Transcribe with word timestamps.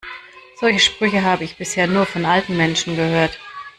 Solche 0.59 0.79
Sprüche 0.79 1.21
habe 1.21 1.43
ich 1.43 1.57
bisher 1.57 1.85
nur 1.85 2.07
von 2.07 2.25
alten 2.25 2.57
Menschen 2.57 2.95
gehört. 2.95 3.39